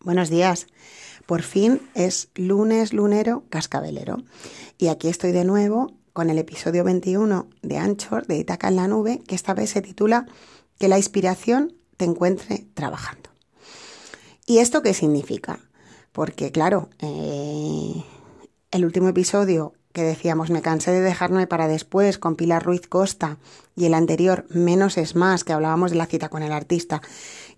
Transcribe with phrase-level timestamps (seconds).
[0.00, 0.68] Buenos días.
[1.26, 4.18] Por fin es lunes lunero cascabelero.
[4.78, 8.86] Y aquí estoy de nuevo con el episodio 21 de Anchor de Itaca en la
[8.86, 10.26] Nube, que esta vez se titula
[10.78, 13.30] Que la inspiración te encuentre trabajando.
[14.46, 15.58] ¿Y esto qué significa?
[16.12, 18.04] Porque claro, eh,
[18.70, 23.38] el último episodio que decíamos me cansé de dejarme para después con Pilar Ruiz Costa
[23.74, 27.02] y el anterior menos es más que hablábamos de la cita con el artista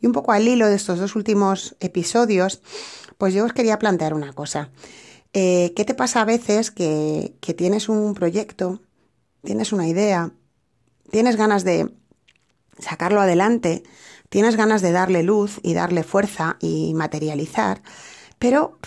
[0.01, 2.61] y un poco al hilo de estos dos últimos episodios
[3.19, 4.71] pues yo os quería plantear una cosa.
[5.35, 8.81] Eh, ¿qué te pasa a veces que, que tienes un proyecto
[9.43, 10.33] tienes una idea
[11.11, 11.95] tienes ganas de
[12.79, 13.85] sacarlo adelante
[14.29, 17.83] tienes ganas de darle luz y darle fuerza y materializar
[18.41, 18.79] pero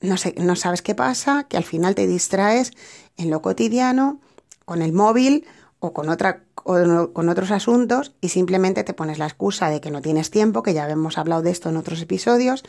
[0.00, 2.72] no, sé, no sabes qué pasa, que al final te distraes
[3.16, 4.20] en lo cotidiano,
[4.64, 5.46] con el móvil
[5.78, 9.90] o con, otra, o con otros asuntos y simplemente te pones la excusa de que
[9.90, 12.64] no tienes tiempo, que ya hemos hablado de esto en otros episodios.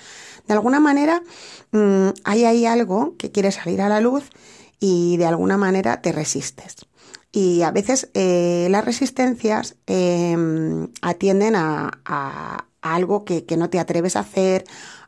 [0.47, 1.23] De alguna manera
[1.71, 4.29] mmm, hay ahí algo que quiere salir a la luz
[4.79, 6.75] y de alguna manera te resistes.
[7.31, 14.15] Y a veces eh, las resistencias eh, atienden a, algo que, que, no te atreves
[14.15, 14.63] a hacer,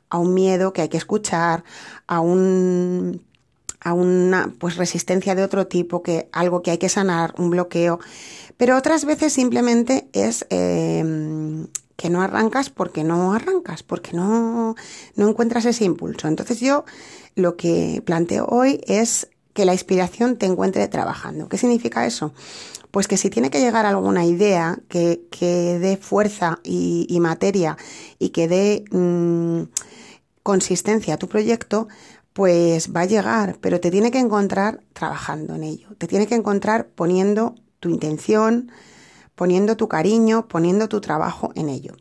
[0.09, 1.64] a un miedo que hay que escuchar,
[2.08, 3.22] a un
[3.81, 8.00] a una pues resistencia de otro tipo, que algo que hay que sanar, un bloqueo.
[8.60, 11.66] Pero otras veces simplemente es eh,
[11.96, 14.76] que no arrancas porque no arrancas, porque no,
[15.16, 16.28] no encuentras ese impulso.
[16.28, 16.84] Entonces yo
[17.36, 21.48] lo que planteo hoy es que la inspiración te encuentre trabajando.
[21.48, 22.34] ¿Qué significa eso?
[22.92, 27.78] Pues que si tiene que llegar alguna idea que, que dé fuerza y, materia
[28.18, 29.70] y que dé mmm,
[30.44, 31.88] consistencia a tu proyecto,
[32.34, 36.36] pues va a llegar, pero te tiene que encontrar trabajando en ello, te tiene que
[36.36, 38.72] encontrar poniendo tu intención,
[39.35, 41.94] poniendo tu cariño, poniendo tu trabajo en ello.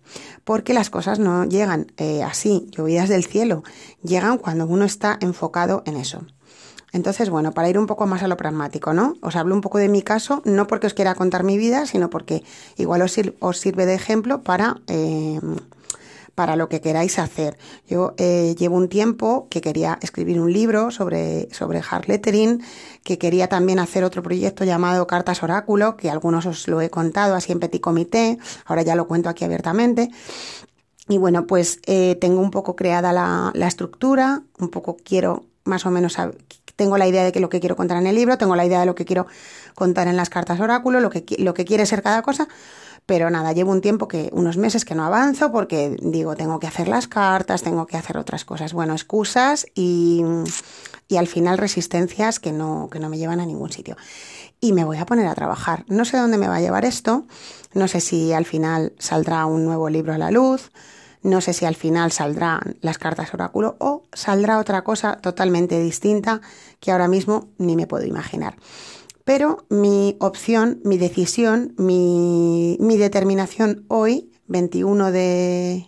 [0.44, 3.62] Porque las cosas no llegan eh, así, llovidas del cielo,
[4.02, 6.24] llegan cuando uno está enfocado en eso.
[6.92, 9.14] Entonces, bueno, para ir un poco más a lo pragmático, ¿no?
[9.20, 12.10] Os hablo un poco de mi caso, no porque os quiera contar mi vida, sino
[12.10, 12.42] porque
[12.76, 14.80] igual os, sir os sirve de ejemplo para...
[14.88, 15.40] Eh,
[16.38, 17.58] para lo que queráis hacer.
[17.88, 22.62] Yo eh, llevo un tiempo que quería escribir un libro sobre, sobre hard lettering,
[23.02, 27.34] que quería también hacer otro proyecto llamado Cartas Oráculo, que algunos os lo he contado
[27.34, 30.10] así en petit comité, ahora ya lo cuento aquí abiertamente.
[31.08, 35.86] Y bueno, pues eh, tengo un poco creada la, la estructura, un poco quiero más
[35.86, 36.16] o menos
[36.78, 38.78] tengo la idea de que lo que quiero contar en el libro, tengo la idea
[38.78, 39.26] de lo que quiero
[39.74, 42.46] contar en las cartas oráculo, lo que, lo que quiere ser cada cosa,
[43.08, 46.66] pero nada, llevo un tiempo que, unos meses que no avanzo porque digo, tengo que
[46.66, 48.74] hacer las cartas, tengo que hacer otras cosas.
[48.74, 50.22] Bueno, excusas y,
[51.08, 53.96] y al final resistencias que no, que no me llevan a ningún sitio.
[54.60, 55.86] Y me voy a poner a trabajar.
[55.88, 57.24] No sé dónde me va a llevar esto,
[57.72, 60.70] no sé si al final saldrá un nuevo libro a la luz,
[61.22, 66.42] no sé si al final saldrán las cartas oráculo o saldrá otra cosa totalmente distinta
[66.78, 68.56] que ahora mismo ni me puedo imaginar
[69.28, 75.86] pero mi opción, mi decisión, mi, mi determinación hoy, 21 de...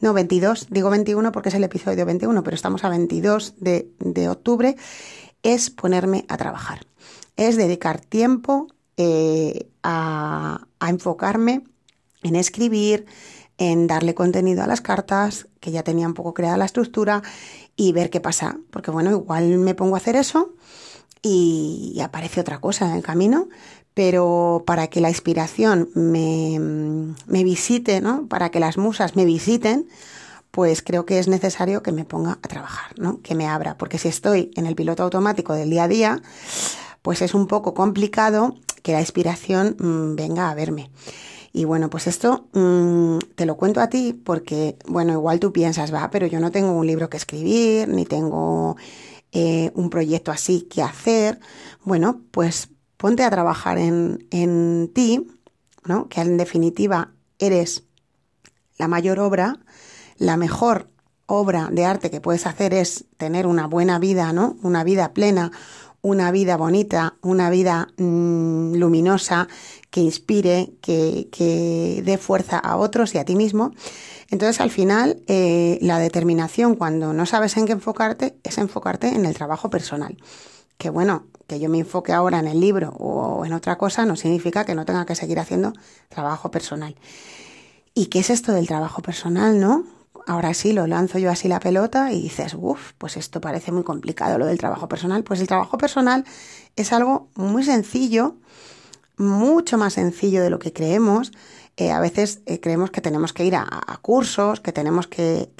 [0.00, 4.28] No, 22, digo 21 porque es el episodio 21, pero estamos a 22 de, de
[4.28, 4.74] octubre,
[5.44, 6.80] es ponerme a trabajar.
[7.36, 8.66] Es dedicar tiempo
[8.96, 11.62] eh, a, a enfocarme
[12.24, 13.06] en escribir,
[13.58, 17.22] en darle contenido a las cartas, que ya tenía un poco creada la estructura,
[17.76, 18.58] y ver qué pasa.
[18.72, 20.56] Porque bueno, igual me pongo a hacer eso
[21.26, 23.48] y aparece otra cosa en el camino,
[23.94, 26.58] pero para que la inspiración me,
[27.26, 28.26] me visite, ¿no?
[28.28, 29.88] para que las musas me visiten,
[30.50, 33.20] pues creo que es necesario que me ponga a trabajar, ¿no?
[33.22, 36.22] que me abra, porque si estoy en el piloto automático del día a día,
[37.02, 40.90] pues es un poco complicado que la inspiración mmm, venga a verme.
[41.52, 45.92] Y bueno, pues esto mmm, te lo cuento a ti porque, bueno, igual tú piensas,
[45.92, 48.76] va, pero yo no tengo un libro que escribir, ni tengo
[49.32, 51.40] eh, un proyecto así que hacer,
[51.84, 55.26] bueno, pues ponte a trabajar en, en ti,
[55.84, 56.08] ¿no?
[56.08, 57.84] Que en definitiva eres
[58.78, 59.58] la mayor obra,
[60.18, 60.88] la mejor
[61.26, 64.56] obra de arte que puedes hacer es tener una buena vida, ¿no?
[64.62, 65.50] Una vida plena,
[66.02, 69.48] una vida bonita, una vida mmm, luminosa,
[69.96, 73.72] que inspire, que, que dé fuerza a otros y a ti mismo.
[74.28, 79.24] Entonces, al final, eh, la determinación cuando no sabes en qué enfocarte es enfocarte en
[79.24, 80.18] el trabajo personal.
[80.76, 84.16] Que bueno, que yo me enfoque ahora en el libro o en otra cosa no
[84.16, 85.72] significa que no tenga que seguir haciendo
[86.10, 86.94] trabajo personal.
[87.94, 89.86] ¿Y qué es esto del trabajo personal, no?
[90.26, 93.82] Ahora sí, lo lanzo yo así la pelota y dices, uff, pues esto parece muy
[93.82, 95.24] complicado lo del trabajo personal.
[95.24, 96.26] Pues el trabajo personal
[96.74, 98.36] es algo muy sencillo,
[99.16, 101.32] mucho más sencillo de lo que creemos.
[101.76, 105.50] Eh, a veces eh, creemos que tenemos que ir a, cursos, que tenemos que,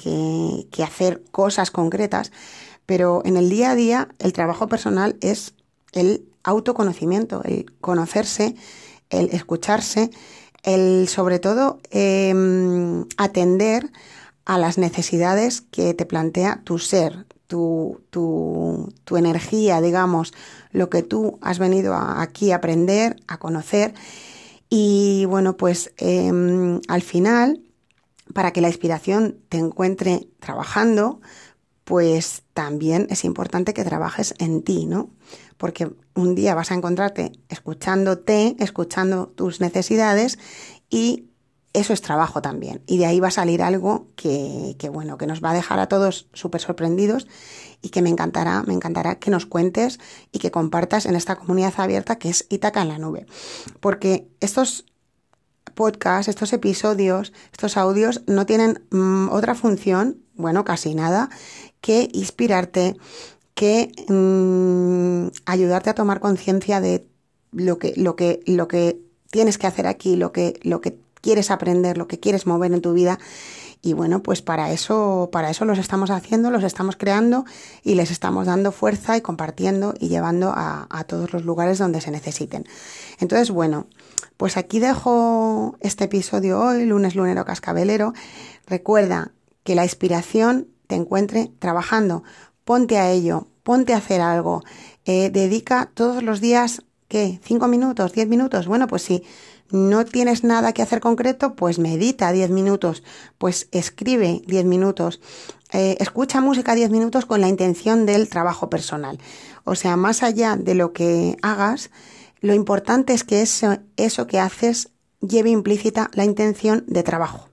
[0.83, 2.31] hacer cosas concretas,
[2.85, 5.53] pero en el día a día el trabajo personal es
[5.91, 8.55] el autoconocimiento, el conocerse,
[9.09, 10.09] el escucharse,
[10.63, 13.91] el sobre todo em, atender
[14.45, 20.33] a las necesidades que te plantea tu ser, tu, tu, tu energía, digamos,
[20.71, 23.93] lo que tú has venido aquí a aprender, a conocer
[24.69, 27.61] y bueno, pues em, al final,
[28.33, 31.21] para que la inspiración te encuentre trabajando,
[31.83, 35.09] pues también es importante que trabajes en ti, ¿no?
[35.57, 40.37] Porque un día vas a encontrarte escuchándote, escuchando tus necesidades
[40.89, 41.26] y
[41.77, 42.81] eso es trabajo también.
[42.87, 45.79] Y de ahí va a salir algo que, que bueno, que nos va a dejar
[45.79, 47.27] a todos súper sorprendidos
[47.81, 49.99] y que me encantará, me encantará que nos cuentes
[50.31, 53.27] y que compartas en esta comunidad abierta que es Itaca en la nube.
[53.79, 54.85] Porque estos
[55.75, 61.29] podcasts, estos episodios, estos audios no tienen mm, otra función, bueno, casi nada,
[61.79, 62.97] que inspirarte,
[63.53, 67.07] que mm, ayudarte a tomar conciencia de
[67.51, 68.99] lo que, lo que, lo que
[69.29, 70.97] tienes que hacer aquí, lo que, lo que
[71.27, 73.19] quieres aprender, lo que quieres mover en tu vida.
[73.81, 77.43] Y bueno, pues para eso, para eso los estamos haciendo, los estamos creando
[77.83, 82.11] y les estamos dando fuerza y compartiendo y llevando a, todos los lugares donde se
[82.11, 82.63] necesiten.
[83.19, 83.87] Entonces, bueno,
[84.37, 88.13] pues aquí dejo este episodio hoy, lunes lunero cascabelero.
[88.65, 89.33] Recuerda
[89.65, 92.23] que la inspiración te encuentre trabajando.
[92.63, 94.63] Ponte a ello, ponte a hacer algo.
[95.03, 97.41] Eh, dedica todos los días, ¿qué?
[97.43, 98.13] ¿Cinco minutos?
[98.13, 98.65] ¿Diez minutos?
[98.65, 99.23] Bueno, pues sí
[99.71, 103.03] no tienes nada que hacer concreto, pues medita 10 minutos,
[103.37, 105.19] pues escribe 10 minutos,
[105.73, 109.19] eh, escucha música 10 minutos con la intención del trabajo personal.
[109.63, 111.91] O sea, más allá de lo que hagas,
[112.39, 117.49] lo importante es que eso, eso que haces lleve implícita la intención de trabajo.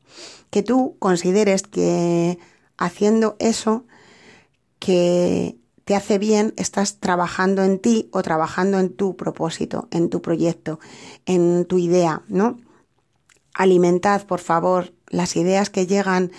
[0.50, 2.38] Que tú consideres que
[2.76, 3.84] haciendo eso,
[4.78, 10.22] que te hace bien, estás trabajando en ti o trabajando en tu propósito, en tu
[10.22, 10.80] proyecto,
[11.26, 12.58] en tu idea, ¿no?
[13.52, 16.32] Alimentad, por favor, las ideas que llegan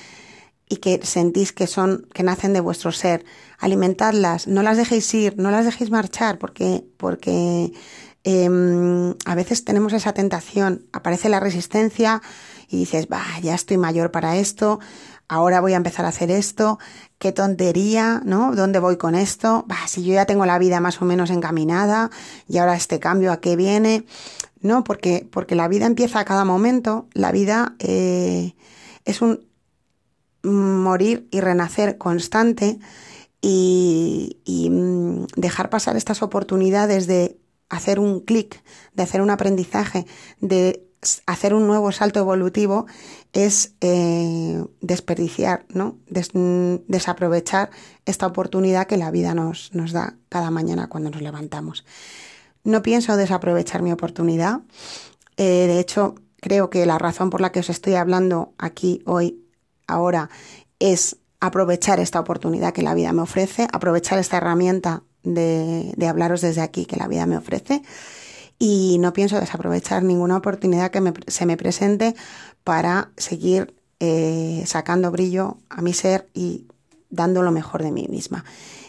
[0.68, 3.24] y que sentís que son, que nacen de vuestro ser.
[3.59, 7.71] Alimentadlas, no las dejéis ir, no las dejéis marchar, porque, porque
[8.24, 12.21] em, a veces tenemos esa tentación, aparece la resistencia
[12.68, 14.80] y dices, va, ya estoy mayor para esto,
[15.27, 16.80] ahora voy a empezar a hacer esto,
[17.18, 18.56] qué tontería, ¿no?
[18.56, 19.66] ¿Dónde voy con esto?
[19.68, 22.12] Bah, si yo ya tengo la vida más o menos encaminada
[22.48, 24.06] y ahora este cambio a qué viene,
[24.62, 24.83] ¿no?
[24.83, 28.56] Porque, porque la vida empieza a cada momento, la vida eh,
[29.06, 29.48] es un
[30.44, 32.80] morir y renacer constante
[33.42, 37.39] y, y mm, dejar pasar estas oportunidades de
[37.69, 38.62] hacer un clic,
[38.94, 40.06] de hacer un aprendizaje,
[40.39, 40.85] de
[41.25, 42.86] hacer un nuevo salto evolutivo
[43.33, 45.97] es eh, desperdiciar, ¿no?
[46.07, 47.69] desaprovechar
[48.06, 51.86] esta oportunidad que la vida nos, nos da cada mañana cuando nos levantamos.
[52.63, 54.62] No pienso desaprovechar mi oportunidad.
[55.38, 59.44] Eh, de hecho, creo que la razón por la que os estoy hablando aquí hoy,
[59.88, 60.30] ahora,
[60.80, 66.42] es aprovechar esta oportunidad que la vida me ofrece, aprovechar esta herramienta de, de hablaros
[66.42, 67.83] desde aquí que la vida me ofrece
[68.60, 72.16] y no pienso desaprovechar ninguna oportunidad que se me presente
[72.63, 76.66] para seguir eh, sacando brillo a mi ser y
[77.10, 78.45] dando lo mejor de mí misma.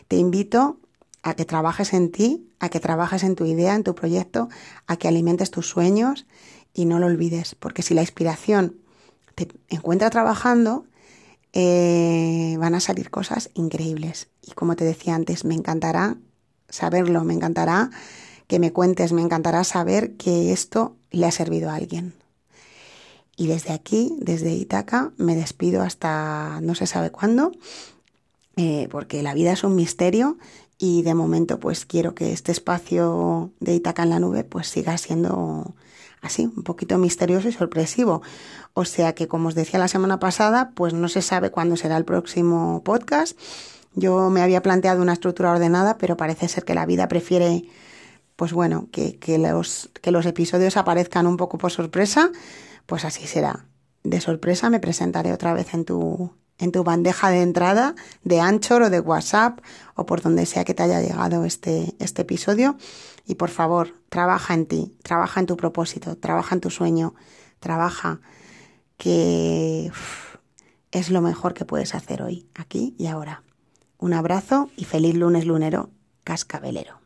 [0.08, 0.78] Te invito
[1.22, 4.48] a que trabajes en ti, a que trabajes en tu idea, en tu proyecto,
[4.86, 6.26] a que alimentes tus sueños
[6.72, 8.76] y no lo olvides, porque si la inspiración
[9.34, 10.86] te encuentra trabajando,
[11.52, 14.28] eh, van a salir cosas increíbles.
[14.42, 16.16] Y como te decía antes, me encantará
[16.68, 17.90] saberlo, me encantará
[18.46, 22.14] que me cuentes, me encantará saber que esto le ha servido a alguien.
[23.36, 27.52] Y desde aquí, desde Itaca, me despido hasta no se sabe cuándo,
[28.56, 30.38] eh, porque la vida es un misterio
[30.78, 34.96] y de momento pues quiero que este espacio de Itaca en la nube pues siga
[34.96, 35.74] siendo
[36.22, 38.22] así, un poquito misterioso y sorpresivo.
[38.72, 41.96] O sea que como os decía la semana pasada, pues no se sabe cuándo será
[41.96, 43.38] el próximo podcast.
[43.94, 47.64] Yo me había planteado una estructura ordenada, pero parece ser que la vida prefiere
[48.36, 52.30] pues bueno, que, los episodios aparezcan un poco por sorpresa,
[52.84, 53.66] pues así será.
[54.04, 58.82] De sorpresa me presentaré otra vez en tu, en tu bandeja de entrada de Anchor
[58.82, 59.60] o de WhatsApp
[59.94, 62.76] o por donde sea que te haya llegado este, este episodio.
[63.26, 67.14] Y por favor, trabaja en ti, trabaja en tu propósito, trabaja en tu sueño,
[67.58, 68.20] trabaja
[68.98, 69.90] que
[70.92, 73.42] es lo mejor que puedes hacer hoy, aquí y ahora.
[73.98, 75.90] Un abrazo y feliz lunes lunero
[76.22, 77.05] cascabelero.